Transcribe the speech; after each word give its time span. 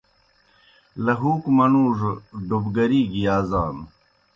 لہُوکوْ 1.05 1.49
منُوڙوْ 1.57 2.11
ڈوبگری 2.47 3.01
گیْ 3.11 3.21
یازانوْ۔ 3.25 3.85